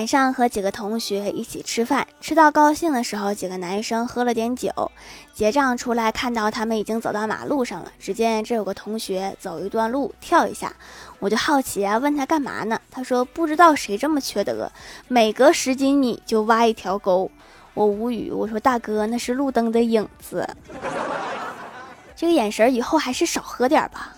[0.00, 4.70] 晚上和几个同学一起吃饭吃到高兴的时候几个男生喝了点酒
[5.34, 10.72] 结账出来看到他们已经走到马路上了只见这有个同学走一段路跳一下。
[11.18, 12.80] 我就好奇啊问他干嘛呢？
[12.90, 14.72] 他说不知道谁这么缺德
[15.06, 17.30] 每隔十几米就挖一条沟
[17.74, 18.30] 我无语。
[18.30, 20.48] 我说大哥那是路灯的影子。
[22.16, 24.16] 这个眼神以后还是少喝点吧。